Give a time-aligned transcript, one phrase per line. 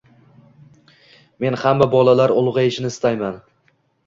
[1.45, 3.39] «Men hamma bolalar ulg’ayishini istayman»